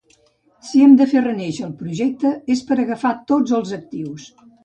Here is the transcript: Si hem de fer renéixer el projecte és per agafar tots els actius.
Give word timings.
Si 0.69 0.79
hem 0.85 0.95
de 1.01 1.05
fer 1.11 1.21
renéixer 1.25 1.65
el 1.67 1.75
projecte 1.83 2.33
és 2.55 2.65
per 2.71 2.79
agafar 2.87 3.13
tots 3.33 3.55
els 3.61 3.77
actius. 3.81 4.27